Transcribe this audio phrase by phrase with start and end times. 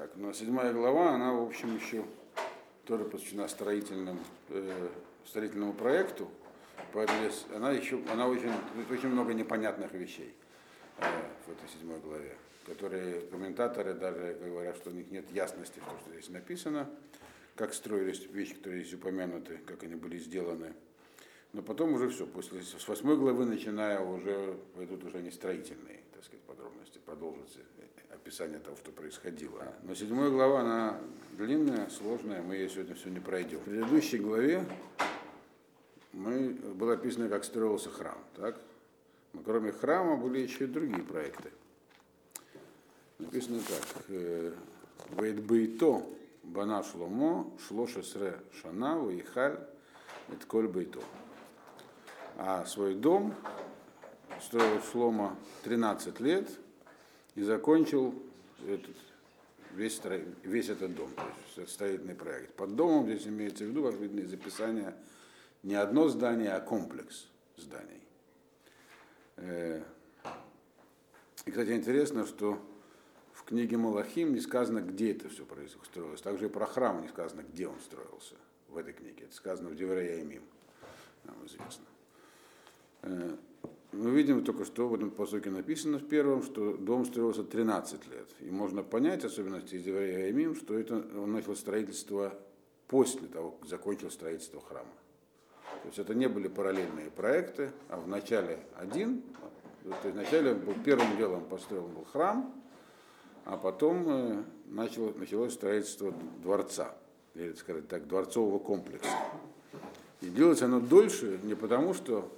[0.00, 2.02] Так, ну, седьмая глава, она, в общем, еще
[2.86, 4.88] тоже посвящена строительным, э,
[5.26, 6.30] строительному проекту,
[6.94, 7.18] поэтому
[7.54, 8.50] она еще, она очень,
[8.90, 10.34] очень много непонятных вещей
[10.96, 11.04] э,
[11.46, 12.34] в этой седьмой главе,
[12.64, 16.88] которые комментаторы даже говорят, что у них нет ясности что здесь написано,
[17.54, 20.72] как строились вещи, которые здесь упомянуты, как они были сделаны.
[21.52, 26.26] Но потом уже все, после с восьмой главы начиная уже пойдут уже не строительные, так
[26.26, 27.60] сказать, подробности, продолжится
[28.10, 29.74] описание того, что происходило.
[29.84, 31.00] Но седьмая глава, она
[31.38, 33.58] длинная, сложная, мы ее сегодня все не пройдем.
[33.60, 34.66] В предыдущей главе
[36.12, 38.18] мы, было описано, как строился храм.
[38.36, 38.60] Так?
[39.32, 41.52] Но кроме храма были еще и другие проекты.
[43.18, 44.06] Написано так.
[45.18, 46.04] Вейдбейто
[46.42, 49.58] бана шломо шло шесре шана вейхаль
[50.28, 51.00] это коль бейто.
[52.36, 53.34] А свой дом
[54.42, 56.48] строил Шлома 13 лет
[57.34, 58.14] и закончил
[58.66, 58.96] этот,
[59.72, 60.00] весь,
[60.42, 61.10] весь этот дом,
[61.54, 62.54] то есть строительный проект.
[62.54, 64.94] Под домом здесь имеется в виду, как видно из описания,
[65.62, 68.02] не одно здание, а комплекс зданий.
[69.36, 69.82] Э,
[71.44, 72.62] и, кстати, интересно, что
[73.32, 75.44] в книге Малахим не сказано, где это все
[75.84, 76.20] строилось.
[76.20, 78.34] Также и про храм не сказано, где он строился
[78.68, 79.24] в этой книге.
[79.24, 80.42] Это сказано в Деврея Мим,
[81.24, 81.84] нам известно.
[83.92, 88.28] Мы видим только что в этом посоке написано в первом, что дом строился 13 лет.
[88.40, 92.32] И можно понять, особенности из Еврея что это он начал строительство
[92.86, 94.90] после того, как закончил строительство храма.
[95.82, 99.22] То есть это не были параллельные проекты, а в начале один,
[99.82, 102.54] то есть вначале был первым делом построен был храм,
[103.44, 106.94] а потом э, начало, началось строительство дворца,
[107.34, 109.08] или, сказать так, дворцового комплекса.
[110.20, 112.30] И делалось оно дольше не потому, что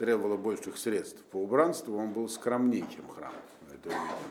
[0.00, 3.34] требовало больших средств по убранству, он был скромнее, чем храм.
[3.70, 4.30] Это увидим.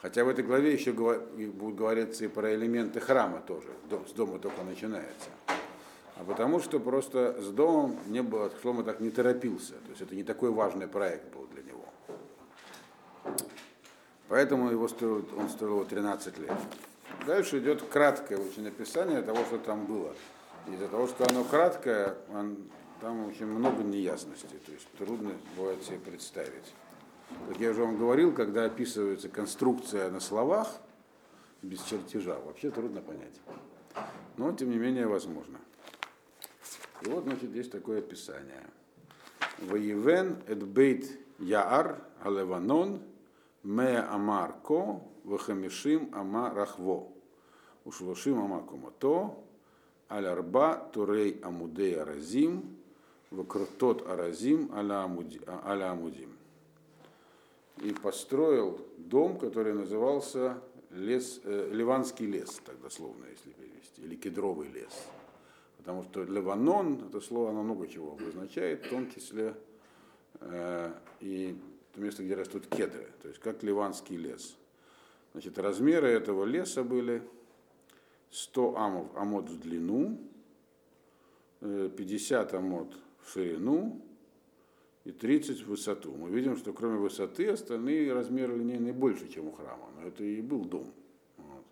[0.00, 3.68] Хотя в этой главе еще будут говориться и про элементы храма тоже.
[4.08, 5.28] С дома только начинается.
[6.16, 9.74] А потому что просто с домом не было, Шлома так не торопился.
[9.74, 11.84] То есть это не такой важный проект был для него.
[14.28, 16.52] Поэтому его строил, он строил 13 лет.
[17.26, 20.14] Дальше идет краткое очень описание того, что там было.
[20.68, 22.56] Из-за того, что оно краткое, он
[23.00, 26.74] там очень много неясностей, то есть трудно бывает себе представить.
[27.48, 30.68] Как я уже вам говорил, когда описывается конструкция на словах,
[31.62, 33.40] без чертежа, вообще трудно понять.
[34.36, 35.58] Но, тем не менее, возможно.
[37.02, 38.64] И вот, значит, есть такое описание.
[39.58, 41.06] Воевен эдбейт
[41.38, 43.02] яар алеванон
[43.62, 47.08] ме амар ко вахамишим ама рахво
[47.84, 49.34] ушлошим ама комато
[50.08, 52.79] алярба турей амудей аразим
[53.30, 56.30] Вакрутот Аразим аля Амудим.
[57.78, 60.60] И построил дом, который назывался
[60.90, 64.92] лес, э, Ливанский лес, так дословно, если перевести, или кедровый лес.
[65.78, 69.54] Потому что Ливанон, это слово, оно много чего обозначает, в том числе
[70.40, 71.56] э, и
[71.94, 74.56] то место, где растут кедры, то есть как ливанский лес.
[75.32, 77.22] Значит, размеры этого леса были
[78.30, 80.18] 100 амов, амод в длину,
[81.60, 84.00] 50 э, амод в ширину
[85.04, 86.12] и 30 в высоту.
[86.12, 89.88] Мы видим, что кроме высоты остальные размеры линейные больше, чем у храма.
[89.96, 90.86] Но это и был дом.
[91.38, 91.64] Вот.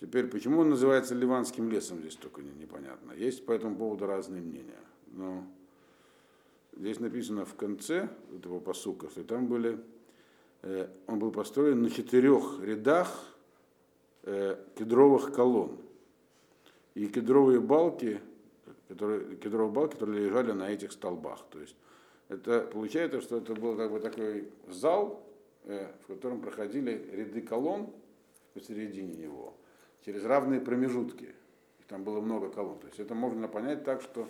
[0.00, 3.12] Теперь, почему он называется Ливанским лесом, здесь только непонятно.
[3.12, 4.80] Есть по этому поводу разные мнения.
[5.12, 5.44] Но
[6.76, 9.78] здесь написано в конце этого посука, что там были,
[10.62, 13.34] э, он был построен на четырех рядах
[14.24, 15.78] э, кедровых колонн.
[16.94, 18.20] И кедровые балки
[18.90, 21.46] которые, кедровые балки, которые лежали на этих столбах.
[21.50, 21.76] То есть
[22.28, 25.24] это получается, что это был как бы такой зал,
[25.64, 27.88] э, в котором проходили ряды колонн
[28.52, 29.54] посередине него,
[30.04, 31.34] через равные промежутки.
[31.78, 32.80] Их там было много колонн.
[32.80, 34.28] То есть это можно понять так, что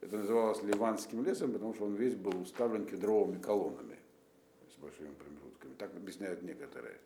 [0.00, 3.98] это называлось Ливанским лесом, потому что он весь был уставлен кедровыми колоннами
[4.74, 5.74] с большими промежутками.
[5.74, 6.96] Так объясняют некоторые.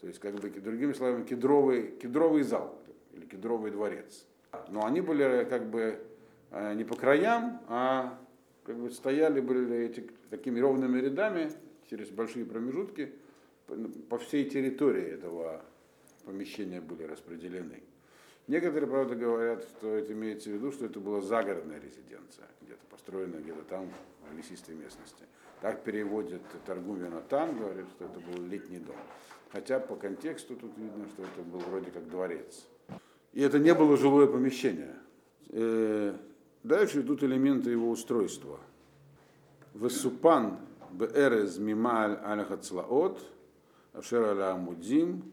[0.00, 2.76] То есть, как бы, другими словами, кедровый, кедровый зал
[3.12, 4.26] или кедровый дворец.
[4.70, 6.00] Но они были как бы
[6.50, 8.18] не по краям, а
[8.64, 11.50] как бы стояли были эти такими ровными рядами
[11.88, 13.12] через большие промежутки
[14.08, 15.62] по всей территории этого
[16.24, 17.82] помещения были распределены.
[18.46, 23.40] Некоторые, правда, говорят, что это имеется в виду, что это была загородная резиденция, где-то построенная
[23.40, 23.90] где-то там,
[24.30, 25.24] в лесистой местности.
[25.60, 28.96] Так переводит Торгум Натан, говорит, что это был летний дом.
[29.50, 32.66] Хотя по контексту тут видно, что это был вроде как дворец.
[33.32, 34.94] И это не было жилое помещение.
[36.68, 38.60] Э, Дальше идут элементы его устройства.
[39.74, 40.58] Весупан
[40.92, 43.18] беэрез мималь аль хацлаот,
[43.94, 45.32] ашер аля амудим,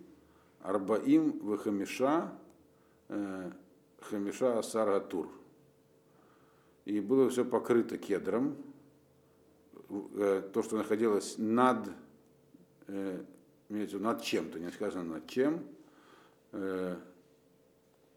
[0.62, 2.32] Арбаим Вахамиша
[4.02, 5.30] Хамиша Саратур.
[6.86, 8.56] И было все покрыто кедром.
[9.90, 11.90] То, что находилось над,
[12.88, 15.64] имеется над чем-то, не сказано над чем.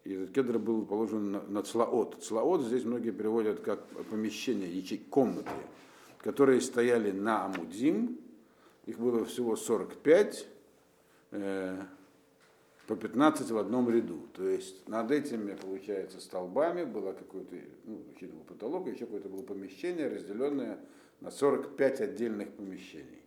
[0.08, 2.22] И этот кедр был положен на, на цлаот.
[2.22, 5.50] Цлаот здесь многие переводят как помещение, ячей, комнаты,
[6.22, 8.19] которые стояли на Амудзим.
[8.87, 10.49] Их было всего 45
[11.31, 14.20] по 15 в одном ряду.
[14.32, 20.08] То есть над этими, получается, столбами было какой-то, ну, был потолок, еще какое-то было помещение,
[20.08, 20.78] разделенное
[21.20, 23.20] на 45 отдельных помещений,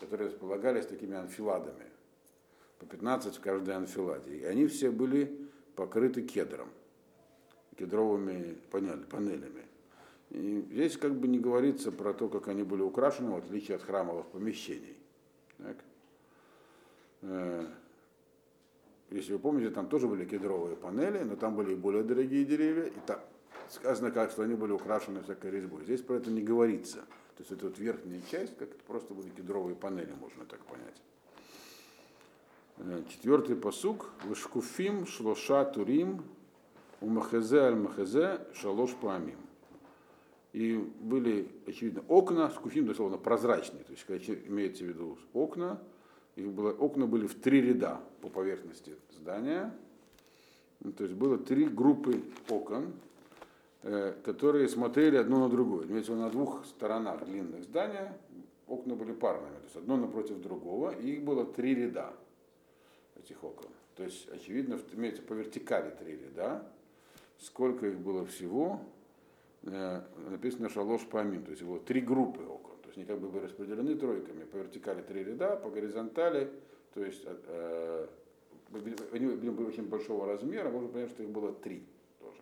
[0.00, 1.86] которые располагались такими анфиладами,
[2.80, 4.38] по 15 в каждой анфиладе.
[4.38, 5.41] И они все были
[5.76, 6.68] покрыты кедром,
[7.76, 9.64] кедровыми панелями.
[10.30, 13.82] И здесь как бы не говорится про то, как они были украшены, в отличие от
[13.82, 14.96] храмовых помещений.
[15.58, 15.76] Так?
[17.22, 17.66] Э,
[19.10, 22.84] если вы помните, там тоже были кедровые панели, но там были и более дорогие деревья,
[22.84, 23.20] и там
[23.68, 25.84] сказано как, что они были украшены всякой резьбой.
[25.84, 27.00] Здесь про это не говорится.
[27.36, 30.96] То есть это вот верхняя часть, как это просто были кедровые панели, можно так понять.
[32.78, 34.10] Э, четвертый посук.
[34.24, 36.24] Вышкуфим шлоша турим
[37.00, 39.36] у махезе аль махезе шалош памим.
[40.52, 45.80] И были, очевидно, окна, скуфим дословно прозрачные, то есть имеется в виду окна,
[46.36, 49.74] их было, окна были в три ряда по поверхности здания.
[50.80, 52.20] Ну, то есть было три группы
[52.50, 52.92] окон,
[53.82, 55.86] э, которые смотрели одно на другое.
[55.86, 58.18] Имеется на двух сторонах длинных здания
[58.66, 62.12] окна были парными, то есть одно напротив другого, и их было три ряда
[63.24, 63.70] этих окон.
[63.96, 66.66] То есть, очевидно, имеется по вертикали три ряда.
[67.38, 68.80] Сколько их было всего,
[69.62, 73.44] э, написано шалош памин, то есть было три группы окон есть они как бы были
[73.44, 74.44] распределены тройками.
[74.44, 76.50] По вертикали три ряда, по горизонтали,
[76.94, 78.06] то есть э,
[79.12, 81.84] они были очень большого размера, можно понять, что их было три
[82.20, 82.40] тоже.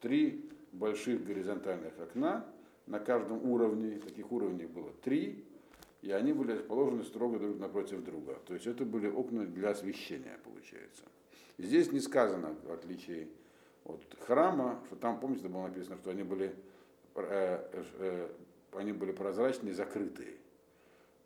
[0.00, 2.46] Три больших горизонтальных окна,
[2.86, 5.43] на каждом уровне, таких уровней было три,
[6.04, 8.38] и они были расположены строго друг напротив друга.
[8.46, 11.02] То есть это были окна для освещения, получается.
[11.56, 13.28] здесь не сказано, в отличие
[13.86, 16.54] от храма, что там, помните, было написано, что они были
[17.14, 18.28] э, э,
[18.72, 20.34] они были прозрачные, закрытые.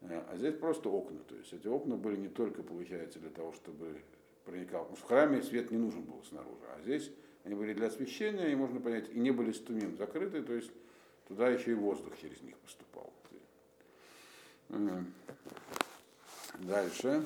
[0.03, 1.19] Э, а здесь просто окна.
[1.27, 4.01] То есть эти окна были не только, получается, для того, чтобы
[4.45, 4.89] проникал.
[4.95, 7.11] в храме свет не нужен был снаружи, а здесь
[7.43, 10.71] они были для освещения, и можно понять, и не были стумим закрыты, то есть
[11.27, 13.08] туда еще и воздух через них поступал.
[16.55, 17.25] Дальше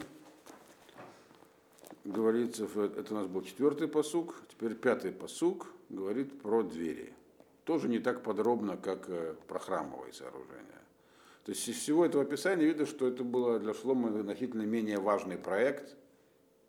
[2.05, 7.15] говорится, это у нас был четвертый посук, теперь пятый посук говорит про двери
[7.65, 10.67] тоже не так подробно, как э, про храмовые сооружения.
[11.45, 15.37] То есть из всего этого описания видно, что это было для Шлома значительно менее важный
[15.37, 15.97] проект,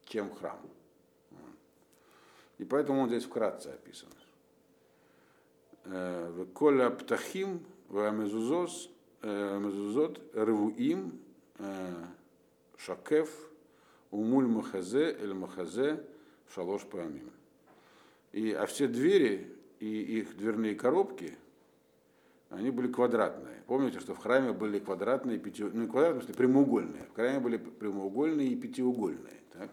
[0.05, 0.59] чем храм.
[2.57, 4.09] И поэтому он здесь вкратце описан.
[5.85, 7.65] Э, Коля птахим
[9.23, 11.19] мезузот рвуим
[12.77, 13.29] шакеф
[14.11, 16.03] умуль махазе эль махазе
[16.53, 17.31] шалош памим.
[18.31, 21.37] И, а все двери и их дверные коробки,
[22.49, 23.63] они были квадратные.
[23.67, 25.63] Помните, что в храме были квадратные, пяти...
[25.63, 27.03] ну квадратные, в смысле прямоугольные.
[27.11, 29.41] В храме были прямоугольные и пятиугольные.
[29.51, 29.71] Так,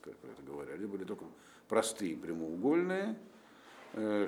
[0.00, 1.24] как это говорили, были только
[1.68, 3.16] простые прямоугольные.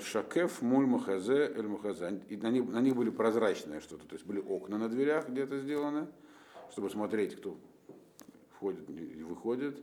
[0.00, 2.22] Шакеф, муль, махазе, эль махазе.
[2.28, 5.58] И на них, на них были прозрачные что-то, то есть были окна на дверях где-то
[5.60, 6.06] сделаны,
[6.70, 7.58] чтобы смотреть, кто
[8.52, 9.82] входит и выходит.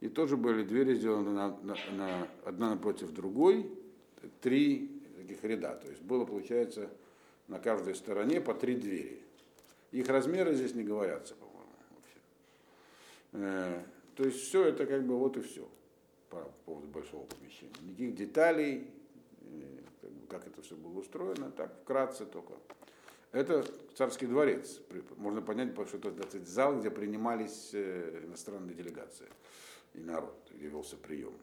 [0.00, 3.70] И тоже были двери сделаны на, на, на, одна напротив другой,
[4.42, 5.76] три таких ряда.
[5.76, 6.90] То есть было, получается,
[7.48, 9.22] на каждой стороне по три двери.
[9.92, 12.18] Их размеры здесь не говорятся, по-моему, вообще.
[13.32, 13.84] Э,
[14.16, 15.66] то есть все это как бы вот и все
[16.28, 17.72] по поводу большого помещения.
[17.82, 18.90] Никаких деталей,
[20.26, 22.54] как, это все было устроено, так вкратце только.
[23.32, 23.66] Это
[23.96, 24.80] царский дворец.
[25.16, 29.26] Можно понять, что это сказать, зал, где принимались э, иностранные делегации
[29.94, 31.34] и народ, где велся прием.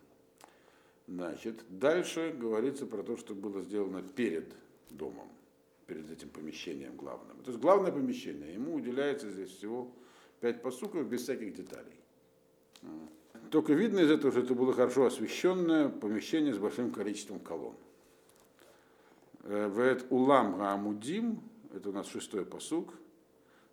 [1.07, 4.53] Значит, дальше говорится про то, что было сделано перед
[4.89, 5.27] домом,
[5.85, 7.37] перед этим помещением главным.
[7.43, 9.91] То есть главное помещение, ему уделяется здесь всего
[10.39, 11.99] пять посуков без всяких деталей.
[13.49, 17.75] Только видно из этого, что это было хорошо освещенное помещение с большим количеством колонн.
[19.43, 21.41] Э, Вет улам гаамудим,
[21.73, 22.93] это у нас шестой посук,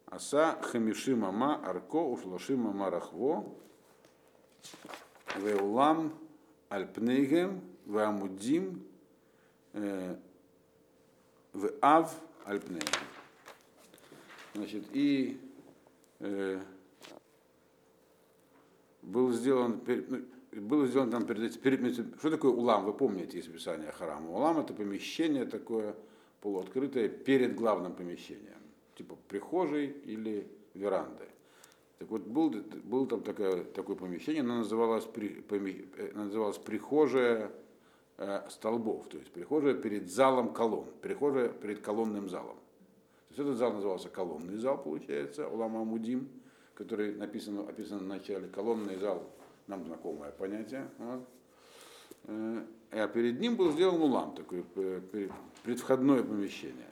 [0.07, 3.45] аса хамиши мама арко ушлаши мама рахво,
[5.37, 6.15] ве улам
[6.71, 8.83] Альпнейгем, Вамудим,
[9.73, 10.19] в
[11.81, 12.89] Ав Альпнейгем.
[14.55, 15.41] Значит, и
[16.21, 16.61] э,
[19.03, 23.93] был сделан, ну, было сделано там перед, перед, что такое улам, вы помните из описания
[23.93, 24.31] храма.
[24.31, 25.95] Улам это помещение такое
[26.41, 28.61] полуоткрытое перед главным помещением,
[28.97, 31.29] типа прихожей или верандой.
[31.99, 37.51] Так вот, был, был там такое, такое помещение, оно называлось, при, поми, э, называлось прихожая
[38.19, 42.55] э, столбов, то есть прихожая перед залом колонн, прихожая перед колонным залом.
[42.55, 46.29] То есть этот зал назывался колонный зал, получается, Улама Мудим,
[46.75, 48.47] который написан, описан в начале.
[48.47, 49.29] Колонный зал,
[49.69, 50.89] нам знакомое понятие.
[50.99, 51.29] Вот.
[52.25, 54.63] Э, а перед ним был сделан улам, такое
[55.63, 56.87] предвходное помещение.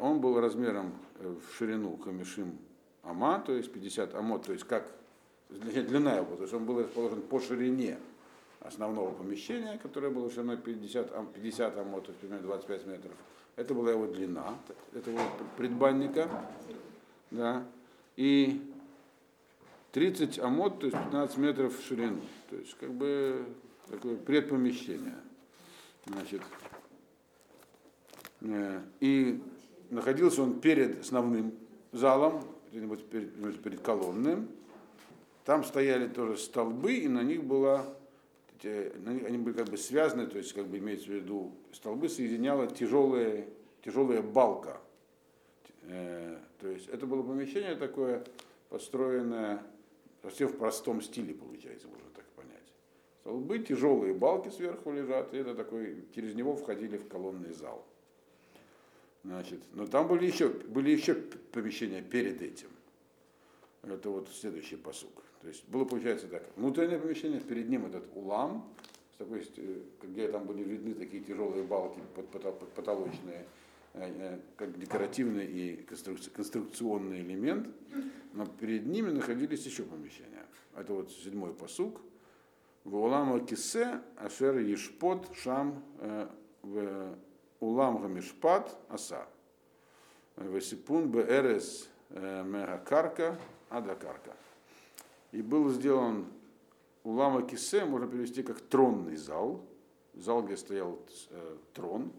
[0.00, 2.58] Он был размером в ширину камешим
[3.02, 4.90] ама, то есть 50 амот, то есть как
[5.48, 7.98] длина его, то есть он был расположен по ширине
[8.60, 13.12] основного помещения, которое было шириной 50, 50 амот, то есть примерно 25 метров.
[13.56, 14.56] Это была его длина,
[14.94, 15.20] этого
[15.56, 16.28] предбанника,
[17.30, 17.64] да,
[18.16, 18.69] и
[19.92, 23.44] 30 амот, то есть 15 метров в ширину, то есть как бы
[23.88, 25.16] такое предпомещение.
[26.06, 26.42] Значит,
[28.42, 29.42] э, и
[29.90, 31.54] находился он перед основным
[31.92, 34.48] залом, где-нибудь перед, перед колонным.
[35.44, 37.84] Там стояли тоже столбы, и на них была,
[38.62, 43.46] они были как бы связаны, то есть как бы имеется в виду, столбы соединяла тяжелая,
[43.84, 44.80] тяжелая балка.
[45.82, 48.22] Э, то есть это было помещение такое,
[48.68, 49.62] построенное
[50.22, 52.72] совсем в простом стиле, получается, можно так понять.
[53.20, 57.86] Столбы, тяжелые балки сверху лежат, и это такой, через него входили в колонный зал.
[59.22, 62.68] Значит, но там были еще, были еще помещения перед этим.
[63.82, 65.22] Это вот следующий посук.
[65.42, 68.68] То есть было, получается, так, внутреннее помещение, перед ним этот улам,
[69.14, 72.28] с такой, э, где там были видны такие тяжелые балки под,
[72.74, 73.46] потолочные,
[74.56, 75.76] как декоративный и
[76.34, 77.68] конструкционный элемент,
[78.32, 80.46] но перед ними находились еще помещения.
[80.76, 82.00] Это вот седьмой посук.
[82.84, 85.84] В улама кисе ашер ешпот шам
[86.62, 87.16] в
[87.60, 89.26] улам гамишпат аса.
[90.36, 94.34] Васипун бэрес э, мегакарка адакарка.
[95.32, 96.26] И был сделан
[97.04, 99.64] улама кисе, можно перевести как тронный зал,
[100.14, 100.98] зал, где стоял
[101.30, 102.12] э, трон,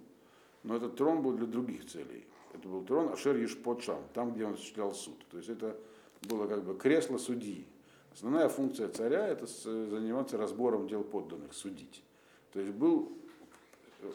[0.64, 2.26] но этот трон был для других целей.
[2.54, 5.18] Это был трон Ашер Ешпот Шам, там, где он осуществлял суд.
[5.30, 5.78] То есть это
[6.24, 7.66] было как бы кресло судьи.
[8.14, 12.04] Основная функция царя– это заниматься разбором дел подданных, судить.
[12.52, 13.18] То есть был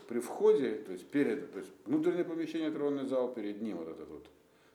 [0.08, 4.04] при входе, то есть перед, то есть внутреннее помещение тронный зал, перед ним вот это
[4.04, 4.26] вот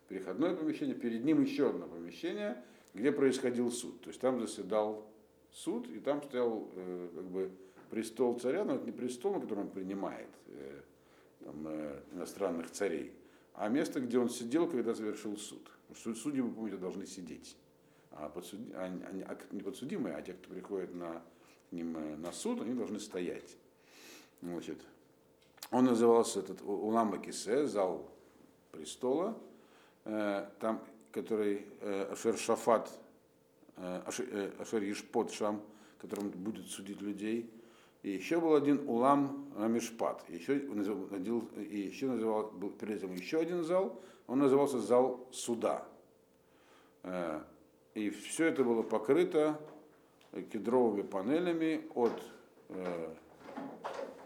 [0.08, 2.64] переходное помещение, перед ним еще одно помещение,
[2.94, 4.02] где происходил суд.
[4.02, 5.06] То есть там заседал
[5.52, 7.52] суд, и там стоял э, как бы
[7.90, 10.82] престол царя, но это не престол, на котором он принимает э,
[11.44, 13.14] там, э, иностранных царей,
[13.54, 15.70] а место, где он сидел, когда завершил суд.
[15.88, 17.58] Потому судьи, вы помните, должны сидеть.
[18.12, 21.22] А, подсуди, а, а, не подсудимые, а те, кто приходит на,
[21.70, 23.58] к ним э, на суд, они должны стоять.
[24.42, 24.80] Значит,
[25.70, 28.10] он назывался этот Улама Кисе, зал
[28.72, 29.38] престола,
[30.06, 32.92] э, там, который э, Ашер Шафат,
[33.78, 34.02] э,
[34.60, 35.62] Ашер Ишпот Шам,
[36.00, 37.50] которым будет судить людей.
[38.04, 40.28] И еще был один Улам Мишпат.
[40.30, 45.86] Еще, и еще называл, был перед этим еще один зал, он назывался зал суда.
[47.94, 49.60] И все это было покрыто
[50.52, 52.14] кедровыми панелями от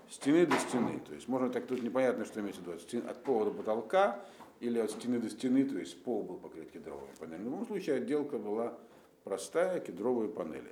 [0.10, 1.00] стены до стены.
[1.00, 4.24] То есть можно так тут непонятно, что имеется в виду, от пола до потолка
[4.62, 7.42] или от стены до стены, то есть пол был покрыт кедровыми панелями.
[7.42, 8.78] В любом случае отделка была
[9.26, 10.72] простая, кедровые панели.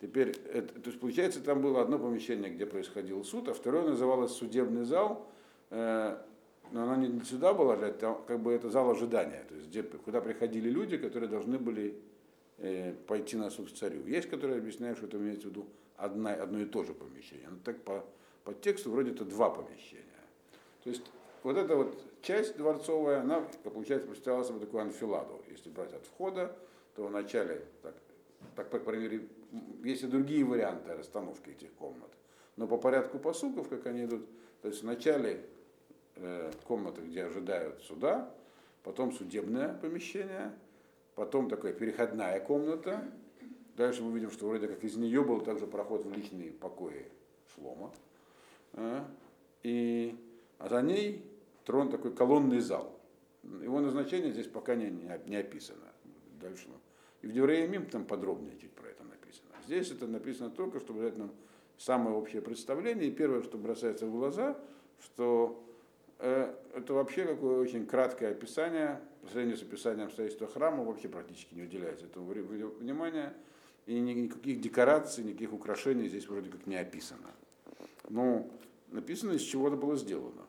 [0.00, 4.32] Теперь, это, то есть получается, там было одно помещение, где происходил суд, а второе называлось
[4.32, 5.26] судебный зал,
[5.70, 6.16] э,
[6.72, 10.20] но она не сюда была, это как бы это зал ожидания, то есть где, куда
[10.20, 11.96] приходили люди, которые должны были
[12.58, 14.06] э, пойти на суд к царю.
[14.06, 15.66] Есть, которые объясняют, что это имеется в виду
[15.96, 17.48] одна, одно и то же помещение.
[17.50, 18.04] Но так по
[18.44, 20.04] по тексту вроде это два помещения.
[20.82, 21.02] То есть
[21.42, 25.40] вот эта вот часть дворцовая, она, получается, представляла собой такую анфиладу.
[25.48, 26.56] Если брать от входа,
[26.96, 27.94] то вначале, так,
[28.56, 29.28] так по мере,
[29.84, 32.10] есть и другие варианты расстановки этих комнат.
[32.56, 34.26] Но по порядку посуков, как они идут,
[34.62, 35.44] то есть вначале
[36.16, 38.32] э, комната, где ожидают суда,
[38.82, 40.52] потом судебное помещение,
[41.14, 43.02] потом такая переходная комната.
[43.76, 47.06] Дальше мы видим, что вроде как из нее был также проход в личные покои
[47.54, 47.92] Шлома.
[48.74, 49.08] А,
[49.62, 50.14] и
[50.58, 51.24] а за ней
[51.64, 52.98] трон такой колонный зал.
[53.42, 54.90] Его назначение здесь пока не,
[55.26, 55.86] не, описано.
[56.40, 56.68] Дальше.
[57.22, 59.00] И в Деврея там подробнее чуть про это.
[59.66, 61.30] Здесь это написано только, чтобы дать нам
[61.78, 63.08] самое общее представление.
[63.08, 64.56] И первое, что бросается в глаза,
[65.02, 65.62] что
[66.18, 71.54] э, это вообще какое очень краткое описание, по сравнению с описанием строительства храма, вообще практически
[71.54, 73.34] не уделяется этому внимания.
[73.86, 77.30] и никаких декораций, никаких украшений здесь вроде как не описано.
[78.08, 78.48] Но
[78.88, 80.46] написано, из чего это было сделано.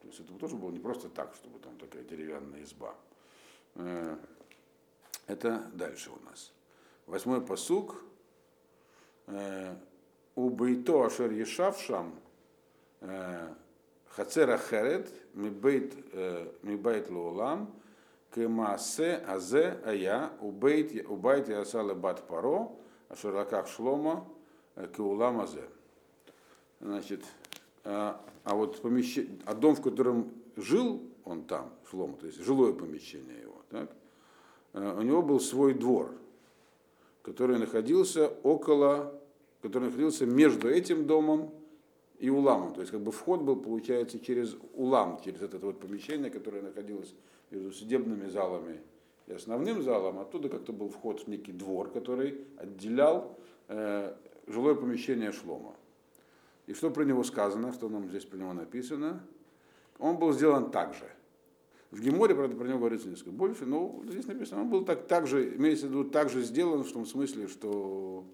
[0.00, 2.94] То есть это тоже было не просто так, чтобы там такая деревянная изба.
[3.74, 4.16] Э,
[5.26, 6.52] это дальше у нас.
[7.06, 8.02] Восьмой посук.
[9.30, 9.76] Э,
[10.34, 12.14] у Бейто Ашер Ешавшам
[13.00, 13.48] э,
[14.08, 17.72] Хацера Херет Мибейт Лулам
[18.34, 22.72] Кемаасе Азе Ая Убейт Ясала Бат Паро
[23.08, 24.26] Ашерлаках Шлома
[24.96, 25.64] Кеулам Азе.
[26.80, 27.24] Значит,
[27.84, 32.72] а, а вот помещение, а дом, в котором жил он там, Шлома, то есть жилое
[32.72, 33.90] помещение его, так,
[34.72, 36.14] у него был свой двор,
[37.22, 39.20] который находился около,
[39.62, 41.52] который находился между этим домом
[42.18, 42.74] и уламом.
[42.74, 47.14] То есть как бы вход был, получается, через улам, через это вот помещение, которое находилось
[47.50, 48.80] между судебными залами
[49.26, 50.18] и основным залом.
[50.18, 53.36] Оттуда как-то был вход в некий двор, который отделял
[53.68, 54.14] э,
[54.46, 55.74] жилое помещение Шлома.
[56.66, 59.20] И что про него сказано, что нам здесь про него написано?
[59.98, 61.10] Он был сделан так же.
[61.90, 65.26] В Геморе, правда, про него говорится несколько больше, но здесь написано, он был так, так
[65.26, 68.24] же, имеется в виду, так же сделан в том смысле, что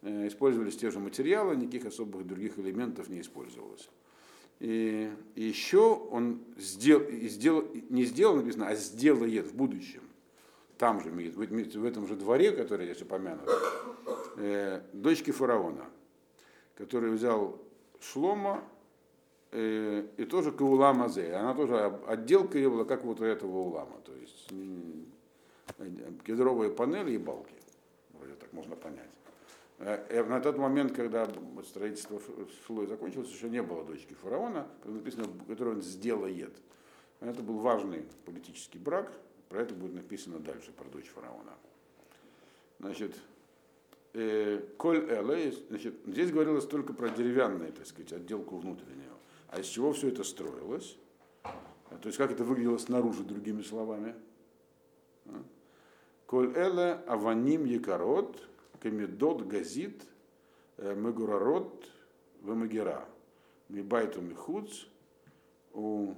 [0.00, 3.90] э, использовались те же материалы, никаких особых других элементов не использовалось.
[4.60, 10.02] И, и еще он сделал, сделал, не сделал, написано, а сделает в будущем.
[10.78, 13.48] Там же, в, этом же дворе, который здесь упомянут,
[14.36, 15.84] э, дочки фараона,
[16.74, 17.60] который взял
[18.00, 18.64] Шлома
[19.54, 21.32] и тоже Каулам Азе.
[21.32, 24.00] Она тоже отделка ее была как вот у этого улама.
[24.04, 24.50] То есть
[26.24, 27.54] кедровые панели и балки.
[28.18, 29.10] Вроде так можно понять.
[29.78, 31.28] Э, на тот момент, когда
[31.66, 32.20] строительство
[32.66, 36.56] Шлой закончилось, еще не было дочки фараона, написано, которую он сделает.
[37.20, 39.12] Это был важный политический брак,
[39.48, 41.54] про это будет написано дальше, про дочь фараона.
[42.78, 43.16] Значит,
[44.12, 49.13] э, Коль Эле, значит, здесь говорилось только про деревянную, так сказать, отделку внутреннюю.
[49.54, 50.98] А из чего все это строилось?
[51.44, 54.16] То есть как это выглядело снаружи, другими словами?
[55.26, 55.44] А?
[56.26, 58.36] Коль Эле Аваним Якорот,
[58.80, 60.02] Камедот Газит,
[60.78, 61.88] э, Мегурарот,
[62.42, 63.06] Вемагера,
[63.68, 64.86] Мибайту Михуц,
[65.72, 66.14] у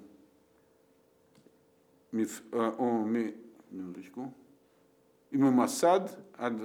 [3.70, 4.32] минуточку,
[5.30, 6.58] и Мамасад ад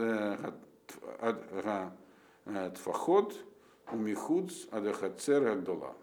[2.75, 3.35] Тфахот,
[3.91, 5.97] у Михуц, Адахацер Агдола.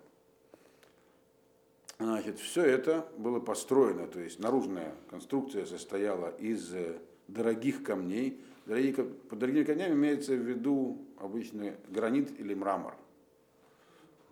[1.98, 6.72] Значит, все это было построено, то есть наружная конструкция состояла из
[7.26, 12.94] дорогих камней, Дорогие, под дорогими камнями имеется в виду обычный гранит или мрамор.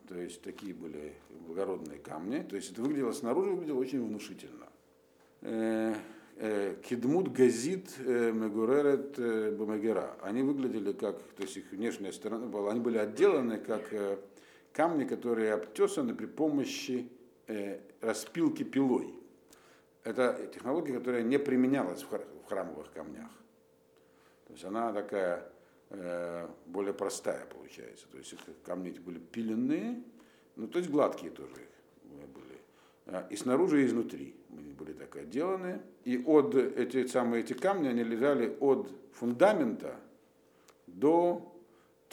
[0.06, 1.14] То есть такие были
[1.46, 2.40] благородные камни.
[2.46, 4.66] То есть это выглядело снаружи, выглядело очень внушительно.
[5.40, 5.94] Э,
[6.36, 10.18] э, Кедмут газит э, мегуререт бамагера.
[10.20, 13.90] Они выглядели как, то есть их внешняя сторона была, они были отделаны как
[14.74, 17.08] камни, которые обтесаны при помощи
[18.00, 19.14] распилки пилой.
[20.04, 23.30] Это технология, которая не применялась в храмовых камнях.
[24.46, 25.50] То есть она такая
[25.90, 28.06] э, более простая получается.
[28.10, 30.02] То есть камни эти были пиленные,
[30.54, 31.54] ну то есть гладкие тоже
[32.04, 32.60] были.
[33.06, 35.80] А, и снаружи, и изнутри они были так отделаны.
[36.04, 39.96] И от эти самые эти камни, они лежали от фундамента
[40.86, 41.55] до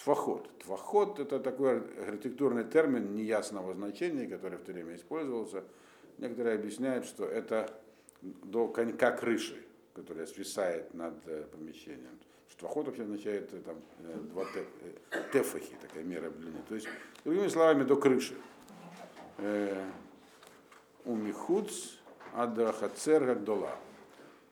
[0.04, 0.50] Твахот.
[0.60, 5.64] Твахот это такой архитектурный термин неясного значения, который в то время использовался.
[6.18, 7.70] Некоторые объясняют, что это
[8.22, 9.64] до конька крыши
[9.94, 12.20] которая свисает над э, помещением.
[12.50, 14.46] Штвахот вообще означает э, там, э, два
[15.32, 16.62] тефахи, такая мера длины.
[16.68, 16.88] То есть,
[17.24, 18.36] другими словами, до крыши.
[21.06, 21.98] У Михуц
[22.34, 23.76] ада хацер гадола.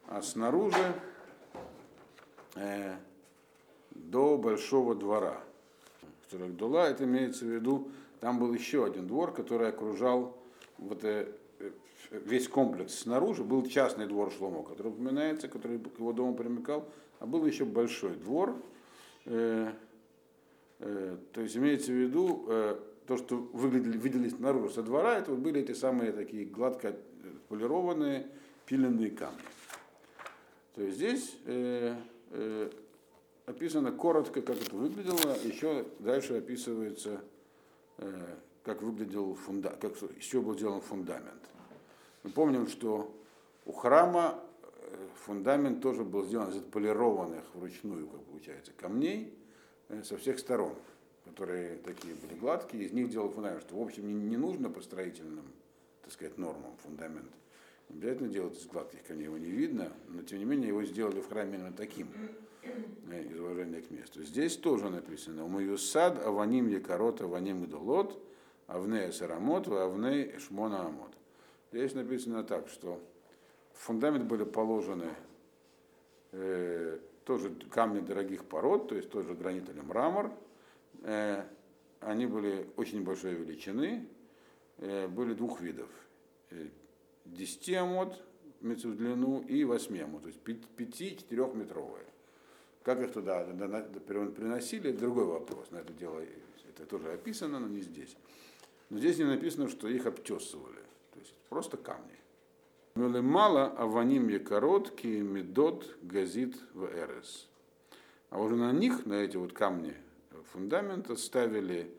[0.08, 0.94] А снаружи
[4.12, 5.42] до большого двора.
[6.32, 10.38] Гдола, это имеется в виду, там был еще один двор, который окружал
[10.78, 11.04] вот
[12.12, 16.88] весь комплекс снаружи, был частный двор Шломо, который упоминается, который к его дому примыкал,
[17.20, 18.56] а был еще большой двор.
[19.26, 19.72] Э,
[20.80, 25.32] э, то есть имеется в виду, э, то, что выглядели, видели снаружи со двора, это
[25.32, 26.96] вот были эти самые такие гладко
[27.50, 28.28] полированные
[28.66, 29.42] пиленные камни.
[30.76, 31.96] То есть здесь э,
[32.32, 32.70] э,
[33.46, 37.22] описано коротко, как это выглядело, еще дальше описывается,
[37.98, 41.42] э, как выглядел фундамент, как еще был сделан фундамент.
[42.24, 43.16] Мы помним, что
[43.66, 49.34] у храма э, фундамент тоже был сделан из отполированных вручную, как получается, камней
[49.90, 50.76] э, со всех сторон,
[51.26, 54.82] которые такие были гладкие, из них делал фундамент, что, в общем, не, не нужно по
[54.82, 55.46] строительным,
[56.04, 57.32] так сказать, нормам фундамент.
[57.90, 61.20] Не обязательно делать из гладких камней, его не видно, но тем не менее его сделали
[61.20, 62.08] в храме именно таким.
[62.64, 64.24] Э, из уважения к месту.
[64.24, 68.22] Здесь тоже написано «Умаюсад аваним якорот аваним идолот,
[68.68, 71.12] авней сарамот, авней шмона амот».
[71.72, 73.02] Здесь написано так, что
[73.74, 75.10] фундамент были положены
[76.32, 80.32] э, тоже камни дорогих пород, то есть тоже гранит или мрамор.
[81.04, 81.46] Э,
[82.02, 84.08] они были очень большой величины,
[84.78, 85.90] э, были двух видов.
[86.50, 86.68] Э,
[87.26, 88.22] 10 амод
[88.60, 92.06] в длину и 8 амод, то есть 5-4-метровые.
[92.84, 95.70] Как их туда приносили, другой вопрос.
[95.72, 96.20] На это дело
[96.70, 98.16] это тоже описано, но не здесь.
[98.90, 100.82] Но здесь не написано, что их обтесывали.
[101.14, 102.18] То есть просто камни.
[102.96, 107.48] Мало аваним короткие медот газит в эрес.
[108.30, 109.96] А уже на них, на эти вот камни
[110.52, 111.90] фундамента, ставили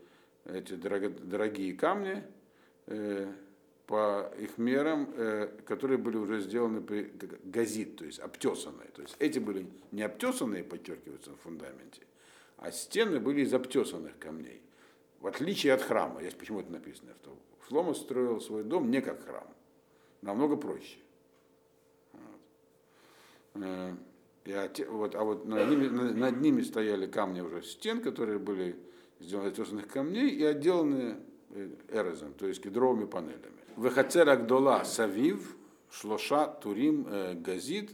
[0.45, 2.23] эти дорогие камни
[2.87, 3.33] э,
[3.87, 7.13] по их мерам, э, которые были уже сделаны при
[7.45, 8.89] газит, то есть обтесанные.
[8.95, 12.03] То есть эти были не обтесанные, подчеркиваются в фундаменте,
[12.59, 14.63] а стены были из обтесанных камней.
[15.21, 17.37] В отличие от храма, есть почему это написано, что
[17.69, 19.47] Шлома строил свой дом не как храм
[20.23, 20.99] намного проще.
[22.13, 23.63] Вот.
[23.65, 23.95] Э,
[24.45, 28.77] и, вот, а вот над ними, над ними стояли камни уже стен, которые были
[29.21, 31.19] сделаны из тесных камней и отделаны
[31.51, 33.62] э, эрезом, то есть кедровыми панелями.
[33.77, 35.57] Вехацер Агдола Савив,
[35.91, 37.91] Шлоша Турим э, Газид,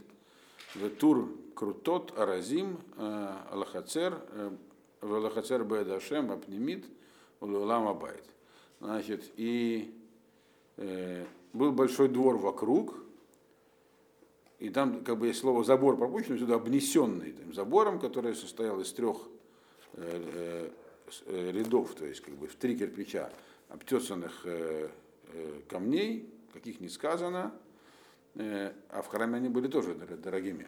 [0.75, 4.21] Ветур Крутот Аразим, Аллахацер,
[5.01, 6.85] Велахацер Бедашем Апнемит,
[7.41, 8.23] Улам Абайт.
[8.79, 9.93] Значит, и
[11.53, 12.95] был большой двор вокруг,
[14.59, 18.91] и там как бы есть слово забор пропущено, сюда обнесенный там, забором, который состоял из
[18.91, 19.17] трех
[19.93, 20.69] э,
[21.25, 23.31] э, рядов, то есть как бы в три кирпича
[23.69, 24.89] обтесанных э, э,
[25.67, 27.53] камней, каких не сказано,
[28.35, 30.67] э, а в храме они были тоже дорогими.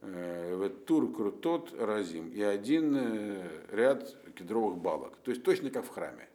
[0.00, 5.16] Э, тур крутот разим и один э, ряд кедровых балок.
[5.24, 6.28] То есть точно как в храме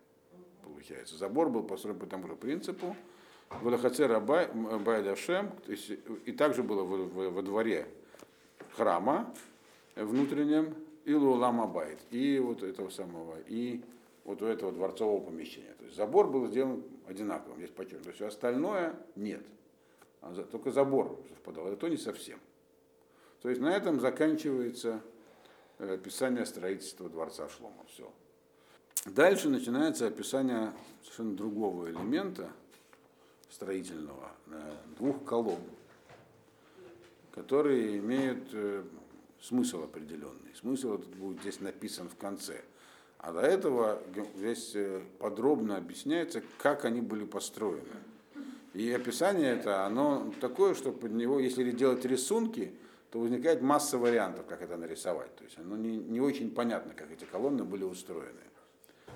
[0.64, 1.18] получается.
[1.18, 2.96] Забор был построен по тому же принципу,
[3.62, 5.92] Валахацера Байдашем, то есть
[6.26, 7.88] и также было во, во, во дворе
[8.76, 9.34] храма
[9.96, 13.82] внутреннем и Лулама Байт, и вот этого самого, и
[14.26, 15.74] вот у этого дворцового помещения.
[15.78, 16.84] То есть забор был сделан
[17.14, 18.12] одинаковым, здесь подчеркнуто.
[18.12, 19.44] Все остальное нет.
[20.22, 22.40] А только забор совпадал, это то не совсем.
[23.42, 25.02] То есть на этом заканчивается
[25.80, 27.84] э, описание строительства дворца Шлома.
[27.88, 28.12] Все.
[29.06, 30.72] Дальше начинается описание
[31.02, 32.50] совершенно другого элемента–
[33.54, 34.32] строительного,
[34.98, 35.62] двух колонн,
[37.32, 38.84] которые имеют э,
[39.42, 40.56] смысл определенный.
[40.56, 42.62] Смысл этот будет здесь написан в конце.
[43.24, 44.00] А до этого
[44.36, 47.88] здесь э, подробно объясняется, как они были построены.
[48.74, 52.74] И описание это, оно такое, что под него, если делать рисунки,
[53.12, 55.34] то возникает масса вариантов, как это нарисовать.
[55.38, 58.42] То есть оно не, не очень понятно, как эти колонны были устроены.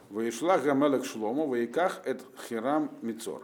[0.10, 3.44] Ваишла Гамелек Шломо, Ваиках эт Хирам Мицор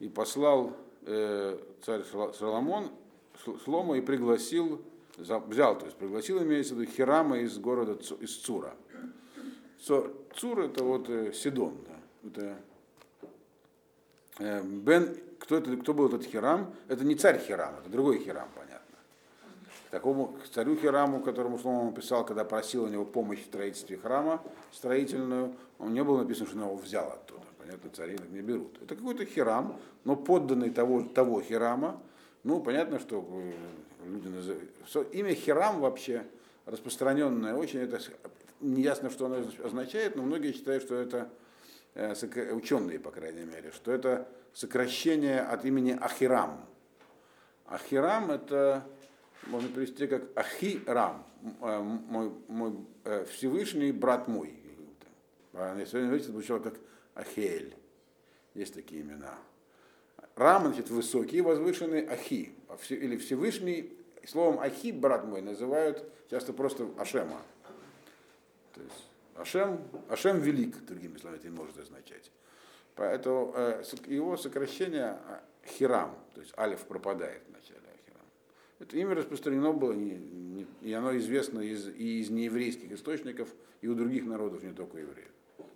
[0.00, 2.02] и послал э, царь
[2.38, 2.90] Соломон
[3.64, 4.82] Шлома и пригласил,
[5.16, 8.74] взял, то есть пригласил, имеется в виду, Хирама из города, из Цура.
[9.84, 12.56] Цур это вот э, Сидон, да, это
[14.38, 16.74] э, Бен, кто, это, кто был этот Хирам?
[16.88, 18.96] Это не царь Хирам, это другой Хирам, понятно.
[19.90, 24.42] Такому царю Хираму, которому Шлома писал, когда просил у него помощь в строительстве храма
[24.72, 27.42] строительную, он не был написано, что он его взял оттуда.
[27.58, 28.82] Понятно, цари не берут.
[28.82, 32.00] Это какой-то хирам, но подданный того, того хирама.
[32.42, 33.52] Ну, понятно, что э,
[34.06, 34.70] люди называют.
[35.12, 36.24] Имя хирам вообще
[36.64, 38.00] распространенное очень, это
[38.64, 41.30] неясно, что оно означает, но многие считают, что это
[41.94, 46.64] э, ученые, по крайней мере, что это сокращение от имени Ахирам.
[47.66, 48.86] Ахирам это
[49.46, 51.24] можно привести как Ахирам,
[51.60, 52.74] э, мой, мой
[53.30, 54.58] Всевышний брат мой.
[55.78, 56.74] Если это звучало как
[57.14, 57.74] Ахель.
[58.54, 59.38] Есть такие имена.
[60.36, 62.52] Рам, значит, высокий, возвышенный, Ахи.
[62.88, 63.92] Или Всевышний.
[64.26, 67.42] Словом Ахи, брат мой, называют часто просто Ашема.
[68.74, 72.30] То есть Ашем, Ашем велик, другими словами, это может означать.
[72.94, 78.26] Поэтому э, его сокращение э, Хирам, то есть Алиф пропадает в начале Хирам.
[78.78, 83.48] Это имя распространено было, и оно известно из, и из нееврейских источников,
[83.80, 85.34] и у других народов, не только евреев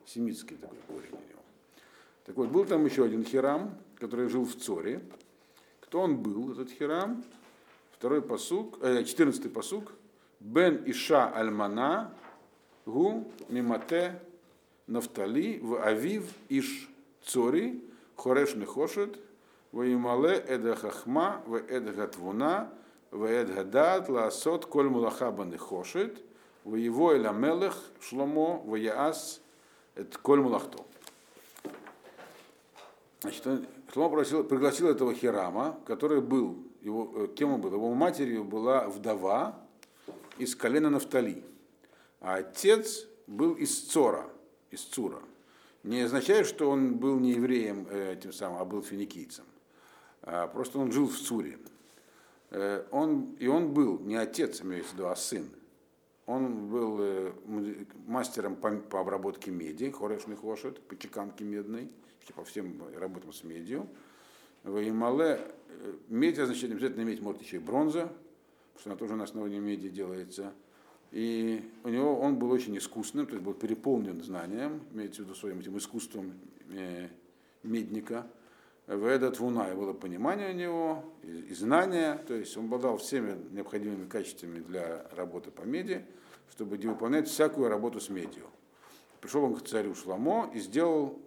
[0.08, 1.42] семитский такой корень у него.
[2.24, 5.00] Так вот, был там еще один Хирам, который жил в Цоре.
[5.80, 7.24] Кто он был, этот Хирам?
[7.92, 9.92] Второй посук, э, 14 посук.
[10.40, 12.14] Бен Иша Альмана
[12.88, 14.20] Гу Мимате
[14.86, 16.88] Нафтали в Авив Иш
[17.22, 17.84] Цори
[18.16, 19.18] Хореш Нехошет
[19.72, 22.72] Ваимале Эда Хахма в Эда Гатвуна
[23.10, 26.22] Ваэд гадат лаасот коль мулаха банехошит,
[26.64, 29.40] воево эля мелех шломо ваяас
[29.94, 30.84] эт коль мулахто.
[33.20, 33.46] Значит,
[33.92, 37.72] Шломо просил, пригласил этого Хирама, который был, его, э, кем он был?
[37.72, 39.58] Его матерью была вдова
[40.36, 41.42] из колена Нафтали,
[42.20, 44.28] а отец был из Цора,
[44.70, 45.20] из Цура.
[45.84, 49.44] Не означает, что он был не евреем э, тем самым, а был финикийцем.
[50.22, 51.58] А просто он жил в Цуре.
[52.50, 55.48] Э, он, и он был не отец, имеется в виду, а сын.
[56.26, 57.32] Он был э,
[58.06, 61.90] мастером по, по обработке меди, хорешный хошет, по чеканке медной,
[62.34, 63.88] по всем работам с медью.
[64.64, 68.12] В Имале э, медь означает обязательно медь, может еще и бронза,
[68.74, 70.52] потому что она тоже на основании меди делается.
[71.10, 75.34] И у него он был очень искусным, то есть был переполнен знанием, имеется в виду
[75.34, 76.34] своим этим искусством
[77.62, 78.26] медника.
[78.86, 83.36] В этот вуна было понимание у него и, и знания, то есть он обладал всеми
[83.52, 86.04] необходимыми качествами для работы по меди,
[86.50, 88.46] чтобы выполнять всякую работу с медью.
[89.20, 91.20] Пришел он к царю Шламо и сделал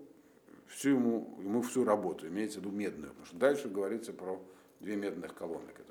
[0.68, 4.42] всю ему, ему всю работу, имеется в виду медную, потому что дальше говорится про
[4.80, 5.91] две медных колонны, которые.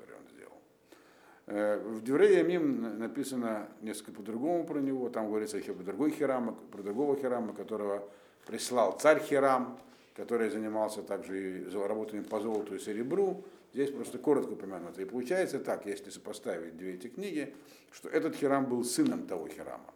[1.47, 7.15] в Дюре Мим написано несколько по-другому про него, там говорится про другой хирама, про другого
[7.15, 8.07] хирама, которого
[8.45, 9.77] прислал царь Хирам,
[10.15, 13.43] который занимался также и работами по золоту и серебру.
[13.73, 15.01] Здесь просто коротко упомянуто.
[15.01, 17.53] И получается так, если сопоставить две эти книги,
[17.91, 19.93] что этот Хирам был сыном того Хирама.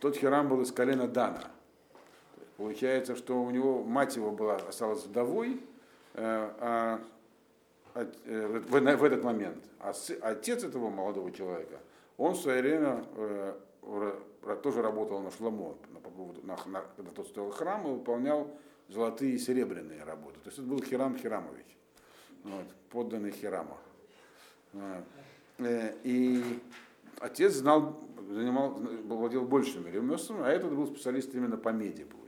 [0.00, 1.50] Тот Хирам был из колена Дана.
[2.56, 5.60] Получается, что у него мать его была, осталась вдовой
[6.14, 6.20] э,
[6.60, 7.04] а, э,
[7.94, 9.64] в, в этот момент.
[9.80, 11.78] А отец этого молодого человека,
[12.16, 13.54] он в свое время э,
[14.62, 18.50] тоже работал на Шламо, на, на, на, когда тот строил храм и выполнял
[18.88, 20.38] золотые и серебряные работы.
[20.40, 21.76] То есть это был Хирам Хирамович,
[22.44, 23.76] вот, подданный Хирама.
[25.58, 26.42] Э, и
[27.20, 28.00] отец знал,
[28.30, 28.70] занимал,
[29.04, 32.21] владел большими ремеслами, а этот был специалист именно по меди, получается.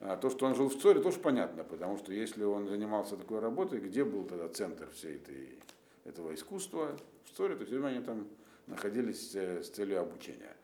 [0.00, 3.40] А то, что он жил в Цоре, тоже понятно, потому что если он занимался такой
[3.40, 5.58] работой, где был тогда центр всей этой,
[6.04, 8.28] этого искусства в Цоре, то все время они там
[8.68, 10.56] находились э, с целью обучения.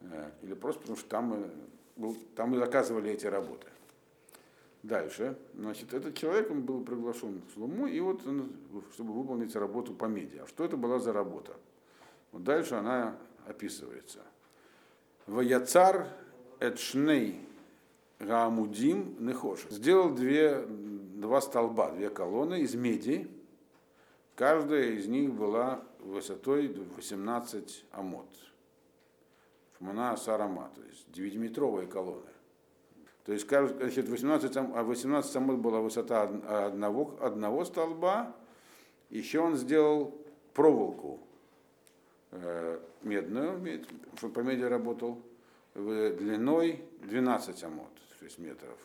[0.00, 1.50] Э, или просто потому, что там,
[1.96, 3.68] был, там и заказывали эти работы.
[4.82, 8.52] Дальше, значит, этот человек, он был приглашен в Шлуму, и вот он,
[8.92, 10.46] чтобы выполнить работу по медиа.
[10.46, 11.56] Что это была за работа?
[12.32, 13.16] Вот дальше она
[13.46, 14.20] описывается.
[15.26, 16.08] Ваяцар
[16.60, 17.40] этшней
[18.18, 19.66] гаамудим нехош.
[19.70, 23.28] Сделал две, два столба, две колонны из меди.
[24.34, 28.28] Каждая из них была высотой 18 амот.
[29.78, 32.30] Шмана сарама, то есть 9-метровые колонны.
[33.24, 38.34] То есть значит, 18, 18 амод была высота одного, одного столба,
[39.08, 40.14] еще он сделал
[40.52, 41.20] проволоку
[42.32, 43.84] э, медную,
[44.20, 45.22] по меди работал,
[45.74, 48.78] длиной 12 амод, то есть метров.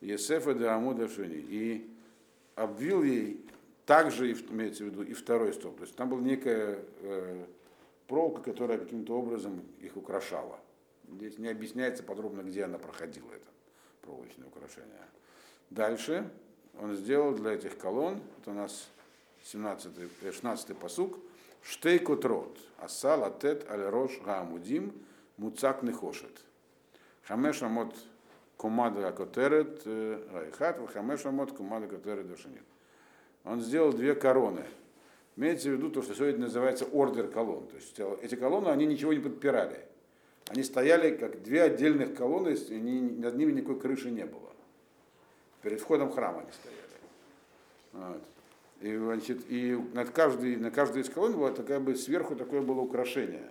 [0.00, 1.36] Есефа де амуда шини.
[1.36, 1.90] И
[2.54, 3.44] обвил ей
[3.86, 5.78] также, имеется в виду, и второй столб.
[5.78, 7.44] То есть там была некая э,
[8.06, 10.58] проволока, которая каким-то образом их украшала.
[11.08, 13.48] Здесь не объясняется подробно, где она проходила это
[14.02, 15.08] проволочные украшения.
[15.70, 16.30] Дальше
[16.78, 18.88] он сделал для этих колонн, это у нас
[19.44, 21.18] 17, 16 посук,
[21.62, 24.92] штейкот рот, асал атет аль рош гаамудим,
[25.40, 26.44] муцак нехошет.
[27.22, 27.94] Хамеш амот
[28.56, 32.62] комада котерет райхат, хамеш амот комада котерет дошанит.
[33.44, 34.64] Он сделал две короны.
[35.36, 37.66] Имеется в виду то, что сегодня называется ордер колонн.
[37.68, 39.80] То есть эти колонны, они ничего не подпирали.
[40.48, 44.50] Они стояли как две отдельных колонны, и над ними никакой крыши не было.
[45.62, 46.80] Перед входом в храм они стояли.
[47.92, 48.22] Вот.
[48.80, 52.80] И, значит, и над каждой, на каждой из колонн было такая бы сверху такое было
[52.80, 53.48] украшение.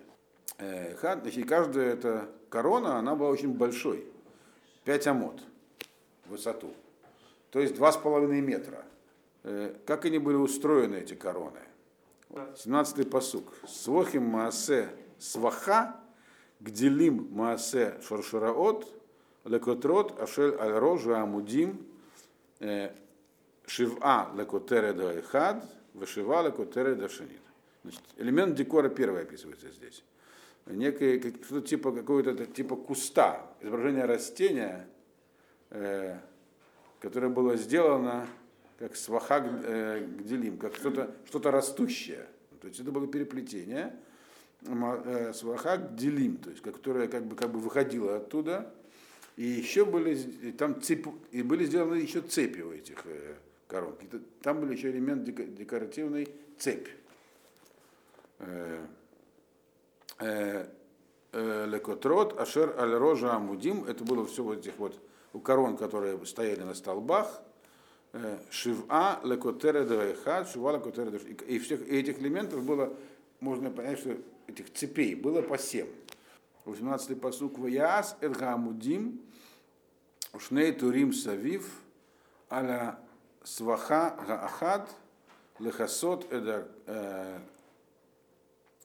[0.60, 0.94] Э,
[1.26, 4.06] и каждая эта корона, она была очень большой.
[4.84, 5.42] 5 амот
[6.26, 6.74] в высоту.
[7.52, 8.84] То есть 2,5 метра.
[9.44, 11.60] Э, как они были устроены, эти короны?
[12.30, 13.54] 17-й посук.
[13.68, 15.96] Свохим Маасе Сваха
[16.60, 18.88] Гделим Маасе Шаршараот,
[19.46, 21.86] Лекотрот, Ашель Аль-Рожа Амудим,
[22.60, 22.92] э,
[23.66, 27.42] Шива Лекотере Дахад, Вышива Лекотере Дашанит.
[27.84, 30.04] Значит, элемент декора первый описывается здесь.
[30.70, 34.88] Некое, что-то типа какого-то типа куста, изображение растения,
[35.72, 36.18] э,
[37.00, 38.28] которое было сделано
[38.78, 42.28] как сваха э, гделим, как что-то что растущее.
[42.62, 43.94] То есть это было переплетение
[44.68, 48.74] Э, свахак делим, то есть, которая как бы, как бы выходила оттуда.
[49.38, 53.36] И еще были, там цепь, и были сделаны еще цепи у этих э,
[53.68, 53.96] корон.
[54.42, 56.28] Там был еще элемент декоративной
[56.58, 56.88] цепь.
[61.32, 65.00] Лекотрот, ашер аль рожа амудим, это было все вот этих вот
[65.34, 67.42] у корон, которые стояли на столбах,
[68.50, 72.94] шива лекотере девайхат, шива лекотере И всех этих элементов было,
[73.40, 75.88] можно понять, что этих цепей было по семь.
[76.66, 77.58] 18-й посук.
[77.60, 79.22] Ваяс Элгамудим
[80.34, 81.82] Ушней Турим Савив
[82.52, 83.00] Аля
[83.44, 84.90] Сваха Гаахад
[85.60, 86.26] Лехасот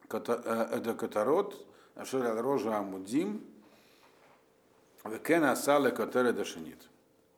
[0.08, 3.44] Эда Катарот Ашер Рожа Амудим
[5.04, 6.88] Векена Асале Катере Дашинит.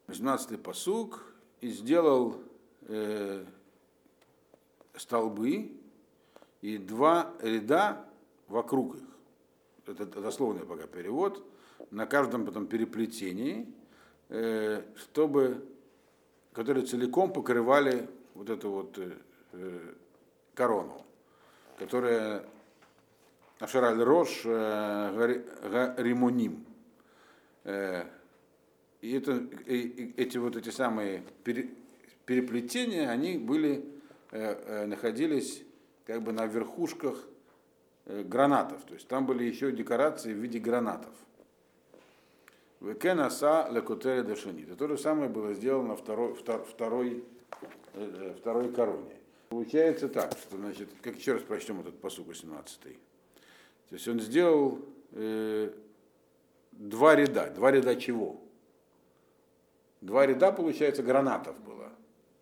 [0.08, 1.22] 18-й посук.
[1.62, 2.42] И сделал
[2.82, 3.44] э,
[4.94, 5.72] столбы
[6.60, 8.04] и два ряда
[8.48, 9.02] вокруг их
[9.88, 11.44] это дословный пока перевод,
[11.90, 13.72] на каждом потом переплетении,
[14.28, 15.64] э, чтобы,
[16.52, 19.12] которые целиком покрывали вот эту вот э,
[19.52, 19.94] э,
[20.54, 21.04] корону,
[21.78, 22.44] которая
[23.58, 26.64] Ашараль Рош Римоним.
[27.64, 31.24] И это, эти вот эти самые
[32.24, 33.84] переплетения, они были,
[34.30, 35.62] находились
[36.06, 37.26] как бы на верхушках
[38.06, 38.84] Э, гранатов.
[38.84, 41.12] То есть там были еще декорации в виде гранатов.
[42.80, 44.76] Векен аса лекотере дешанит.
[44.78, 47.24] То же самое было сделано второй, второй,
[47.94, 49.16] э, второй короне.
[49.48, 52.96] Получается так, что, значит, как еще раз прочтем этот посук 18.
[53.88, 54.80] То есть он сделал
[55.12, 55.72] э,
[56.72, 57.52] два ряда.
[57.54, 58.40] Два ряда чего?
[60.00, 61.92] Два ряда, получается, гранатов было.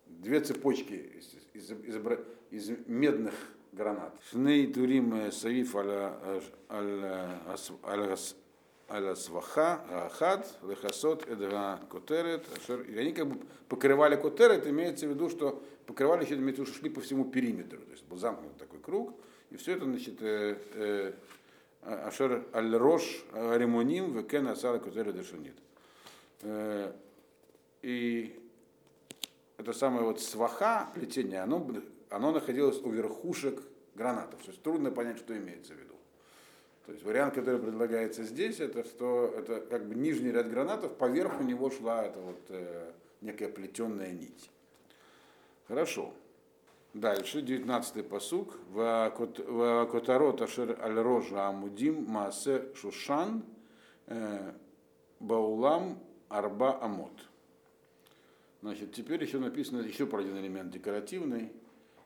[0.07, 3.33] Две цепочки из, из, из, из медных
[3.71, 4.17] гранат.
[4.29, 5.75] Шней турим савиф
[8.89, 12.45] аля сваха, ахад, лехасот, эдра котерет.
[12.87, 16.79] И они как бы покрывали котерет, имеется в виду, что покрывали имеется в виду, что
[16.79, 17.79] шли по всему периметру.
[17.81, 19.13] То есть был замкнут такой круг.
[19.55, 20.21] И все это, значит,
[21.81, 25.55] Ашер аль-Рош ремоним векен асара котера дешунит.
[27.81, 28.37] И
[29.57, 31.65] это самое вот сваха плетение, оно
[32.09, 33.61] оно находилось у верхушек
[33.95, 34.41] гранатов.
[34.43, 35.95] То есть трудно понять, что имеется в виду.
[36.85, 41.43] То есть вариант, который предлагается здесь, это что это как бы нижний ряд гранатов, поверху
[41.43, 42.91] него шла эта вот э,
[43.21, 44.51] некая плетенная нить.
[45.69, 46.13] Хорошо.
[46.95, 48.57] Дальше, 19-й посук.
[49.91, 53.43] Котарот Ашер Аль Рожа Амудим Маасе Шушан
[54.07, 54.53] э,
[55.19, 57.11] Баулам Арба Амот.
[58.61, 61.51] Значит, теперь еще написано еще про один элемент декоративный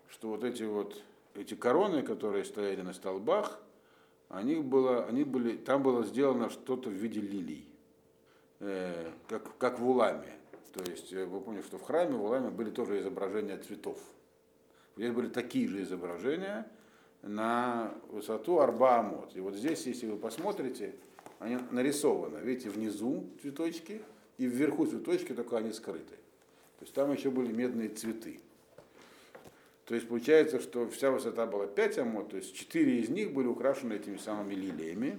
[0.10, 1.02] что вот эти вот
[1.36, 3.60] эти короны, которые стояли на столбах,
[4.28, 7.67] они было, они были, там было сделано что-то в виде лилий,
[8.60, 10.34] э, как, как в уламе.
[10.73, 13.99] То есть э, вы помните, что в храме в уламе были тоже изображения цветов.
[14.99, 16.67] Здесь были такие же изображения
[17.21, 19.31] на высоту Арба Амот.
[19.33, 20.93] И вот здесь, если вы посмотрите,
[21.39, 22.39] они нарисованы.
[22.39, 24.01] Видите, внизу цветочки
[24.38, 26.17] и вверху цветочки, только они скрыты.
[26.79, 28.41] То есть там еще были медные цветы.
[29.85, 33.47] То есть получается, что вся высота была 5 амот, то есть 4 из них были
[33.47, 35.17] украшены этими самыми лилиями.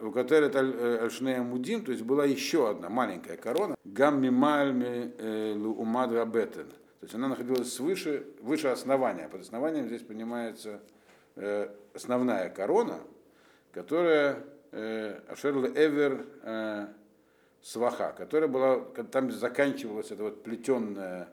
[0.00, 6.24] У которой Альшнея Мудим, то есть была еще одна маленькая корона, Гамми Мальми э, Умадра
[6.24, 6.68] Бетен.
[7.04, 9.28] То есть она находилась свыше, выше основания.
[9.28, 10.80] Под основанием здесь понимается
[11.36, 12.98] э, основная корона,
[13.72, 15.20] которая э,
[15.74, 16.24] Эвер
[17.60, 21.28] Сваха, которая была, там заканчивалась эта вот плетенная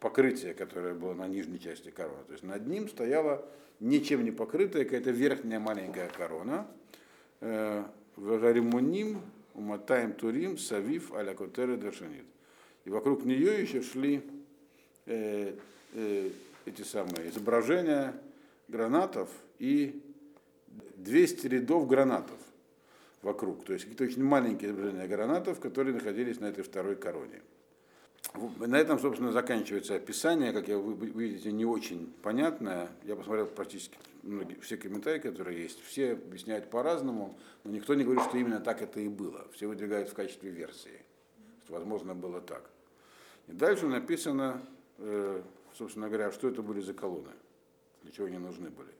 [0.00, 2.24] покрытие, которое было на нижней части короны.
[2.26, 3.44] То есть над ним стояла
[3.78, 6.66] ничем не покрытая какая-то верхняя маленькая корона.
[7.42, 7.84] Э,
[8.16, 9.20] Вагаримуним,
[9.52, 12.24] Уматаем Турим, Савив, Аля Котере Дашанит.
[12.86, 14.22] И вокруг нее еще шли
[15.06, 15.54] э,
[15.94, 16.30] э,
[16.64, 18.14] эти самые изображения
[18.68, 20.02] гранатов и
[20.96, 22.38] 200 рядов гранатов
[23.22, 23.64] вокруг.
[23.64, 27.42] То есть какие-то очень маленькие изображения гранатов, которые находились на этой второй короне.
[28.58, 32.88] На этом, собственно, заканчивается описание, как я, вы видите, не очень понятное.
[33.04, 35.80] Я посмотрел практически многие, все комментарии, которые есть.
[35.84, 39.46] Все объясняют по-разному, но никто не говорит, что именно так это и было.
[39.52, 41.02] Все выдвигают в качестве версии,
[41.64, 42.68] что, возможно, было так.
[43.48, 44.60] И дальше написано,
[45.74, 47.32] собственно говоря, что это были за колонны,
[48.02, 48.92] для чего они нужны были.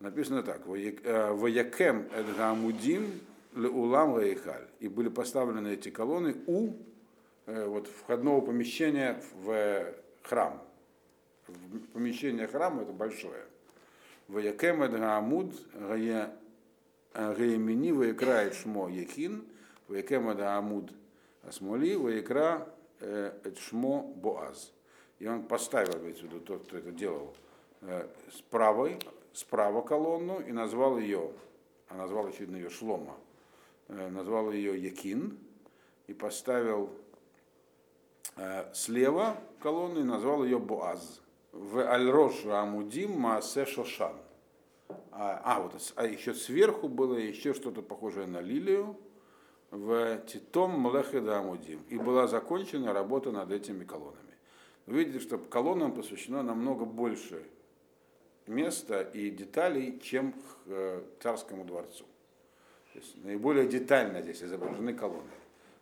[0.00, 3.20] Написано так, «Ваякем эдгамудим
[3.54, 4.68] улам ваихаль».
[4.80, 6.74] И были поставлены эти колонны у
[7.46, 10.62] Э, вот, входного помещения в храм.
[11.92, 13.44] Помещение храма это большое.
[14.28, 15.52] Ваякем Амуд
[17.12, 19.44] Гаямини Ваякра Шмо Якин,
[19.88, 20.90] Ваякем Амуд
[21.42, 22.66] Асмоли, Ваякра
[23.58, 24.72] Шмо Боаз.
[25.18, 27.34] И он поставил, ведь тот, кто это делал,
[27.82, 28.98] э, с правой,
[29.32, 31.30] справа колонну и назвал ее,
[31.88, 33.16] а назвал, очевидно, ее Шлома,
[33.88, 35.38] э, назвал ее Якин
[36.06, 36.90] и поставил
[38.36, 41.20] э, слева колонну и назвал ее Боаз.
[41.52, 44.16] В Аль-Рош Амудим Маасе Шошан.
[45.12, 48.96] А, а, вот, а еще сверху было еще что-то похожее на лилию
[49.74, 51.82] в Титом Млехеда Амудим.
[51.88, 54.20] И была закончена работа над этими колоннами.
[54.86, 57.44] Вы видите, что колоннам посвящено намного больше
[58.46, 62.04] места и деталей, чем к э, царскому дворцу.
[62.92, 65.22] То есть наиболее детально здесь изображены колонны.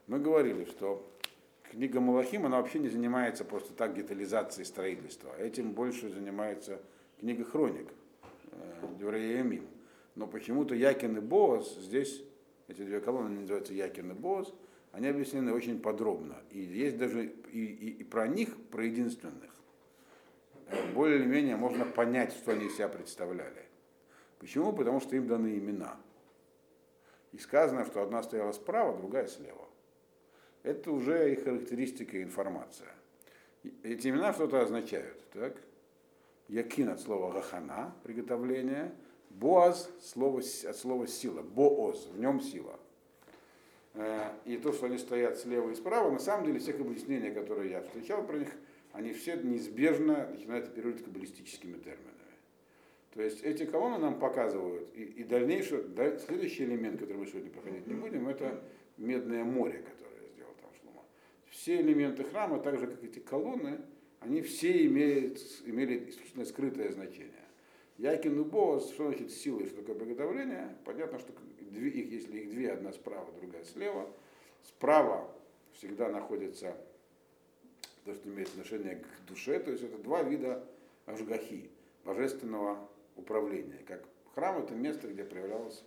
[0.06, 1.06] Мы говорили, что
[1.64, 5.36] книга Малахим, она вообще не занимается просто так детализацией строительства.
[5.38, 6.80] Этим больше занимается
[7.20, 7.88] книга Хроник,
[8.52, 9.62] э, Деврея
[10.14, 12.22] Но почему-то Якин и Боас здесь,
[12.72, 14.52] эти две колонны называются Якин и Боас,
[14.92, 16.36] они объяснены очень подробно.
[16.50, 19.50] И есть даже и, и, и про них, про единственных,
[20.68, 23.66] э, более или менее можно понять, что они из себя представляли.
[24.38, 24.72] Почему?
[24.72, 25.96] Потому что им даны имена.
[27.32, 29.68] И сказано, что одна стояла справа, другая слева.
[30.62, 32.92] Это уже их характеристика и информация.
[33.82, 35.18] Эти имена что-то означают.
[35.30, 35.56] Так?
[36.48, 38.92] Якин от слова гахана, приготовление.
[39.34, 41.42] Боаз слово, от слова сила.
[41.42, 42.78] Бооз, в нем сила.
[43.94, 47.70] Э, и то, что они стоят слева и справа, на самом деле все объяснения, которые
[47.70, 48.48] я встречал про них,
[48.92, 52.12] они все неизбежно начинают оперировать каббалистическими терминами.
[53.14, 57.50] То есть эти колонны нам показывают, и, и дальнейший, да, следующий элемент, который мы сегодня
[57.50, 58.62] проходить не будем, это
[58.96, 61.02] медное море, которое сделал там Шлума.
[61.50, 63.80] Все элементы храма, так же как эти колонны,
[64.20, 67.41] они все имеют, имели исключительно скрытое значение.
[68.02, 70.76] Якин Боас, что значит сила и что такое приготовление?
[70.84, 74.10] Понятно, что две, их, если их две, одна справа, другая слева,
[74.64, 75.32] справа
[75.74, 76.76] всегда находится
[78.04, 80.66] то, что имеет отношение к душе, то есть это два вида
[81.06, 81.70] ажгахи,
[82.04, 83.78] божественного управления.
[83.86, 84.02] Как
[84.34, 85.84] храм это место, где проявлялось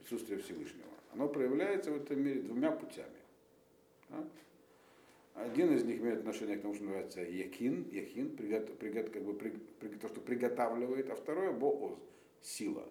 [0.00, 0.88] присутствие Всевышнего.
[1.12, 3.06] Оно проявляется в этом мире двумя путями.
[5.34, 9.34] Один из них имеет отношение к тому, что называется якин, яхин, пригот, пригот, как бы,
[9.34, 9.50] при,
[9.96, 11.98] то, что приготавливает, а второе бооз,
[12.42, 12.86] сила.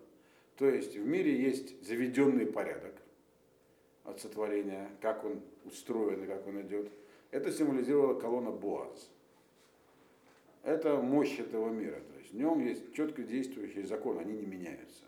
[0.57, 2.93] То есть в мире есть заведенный порядок
[4.03, 6.91] от сотворения, как он устроен и как он идет.
[7.31, 9.09] Это символизировала колонна Боаз.
[10.63, 11.95] Это мощь этого мира.
[11.95, 15.05] То есть в нем есть четко действующие законы, они не меняются.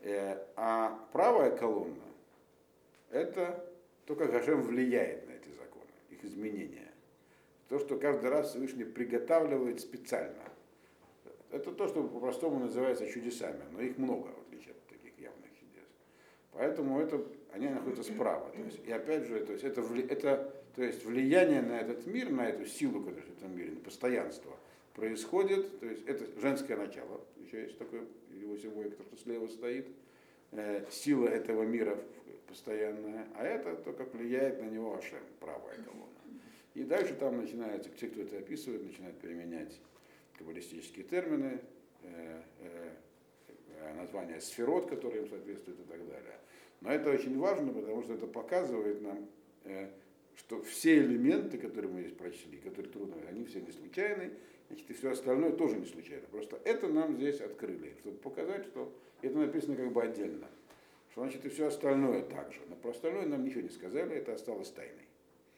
[0.00, 2.04] Э, а правая колонна–
[3.10, 3.64] это
[4.04, 6.92] то, как Гашем влияет на эти законы, их изменения.
[7.68, 10.42] То, что каждый раз Всевышний приготавливает специально–
[11.50, 15.88] это то, что по-простому называется чудесами, но их много, в отличие от таких явных чудес.
[16.52, 18.50] Поэтому это, они находятся справа.
[18.50, 22.30] То есть, и опять же, то есть, это, это то есть, влияние на этот мир,
[22.30, 24.52] на эту силу, которая в этом мире, на постоянство,
[24.94, 28.02] происходит, то есть это женское начало, еще есть такое
[28.32, 29.86] его символика, что слева стоит,
[30.52, 31.98] э, сила этого мира
[32.48, 36.05] постоянная, а это то, как влияет на него Ашем, правая колонна.
[36.76, 39.80] И дальше там начинается, те, кто это описывает, начинают применять
[40.36, 41.58] каббалистические термины,
[42.02, 46.38] э, э, названия сферот, которые им соответствуют и так далее.
[46.82, 49.26] Но это очень важно, потому что это показывает нам,
[49.64, 49.88] э,
[50.36, 54.32] что все элементы, которые мы здесь прочли, которые трудно, они все не случайны,
[54.68, 56.26] значит, и все остальное тоже не случайно.
[56.30, 60.46] Просто это нам здесь открыли, чтобы показать, что это написано как бы отдельно.
[61.12, 62.60] Что значит и все остальное также.
[62.68, 65.05] Но про остальное нам ничего не сказали, это осталось тайной.